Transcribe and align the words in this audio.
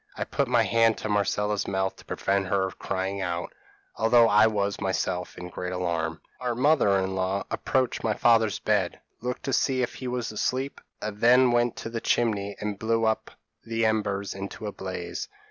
I 0.17 0.23
put 0.23 0.47
my 0.47 0.63
hand 0.63 0.97
to 0.97 1.09
Marcella's 1.09 1.67
mouth 1.67 1.95
to 1.97 2.05
prevent 2.05 2.47
her 2.47 2.71
crying 2.71 3.21
out, 3.21 3.53
although 3.95 4.27
I 4.27 4.47
was 4.47 4.81
myself 4.81 5.37
in 5.37 5.49
great 5.49 5.71
alarm. 5.71 6.21
Our 6.39 6.55
mother 6.55 6.97
in 6.97 7.13
law 7.13 7.43
approached 7.51 8.03
my 8.03 8.15
father's 8.15 8.57
bed, 8.57 8.99
looked 9.21 9.43
to 9.43 9.53
see 9.53 9.83
if 9.83 9.93
he 9.93 10.07
was 10.07 10.31
asleep, 10.31 10.81
and 11.03 11.19
then 11.21 11.51
went 11.51 11.75
to 11.75 11.89
the 11.91 12.01
chimney 12.01 12.55
and 12.59 12.79
blew 12.79 13.05
up 13.05 13.29
the 13.63 13.85
embers 13.85 14.33
into 14.33 14.65
a 14.65 14.71
blaze. 14.71 15.29